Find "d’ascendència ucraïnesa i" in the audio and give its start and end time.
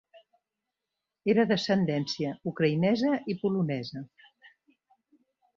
1.51-3.39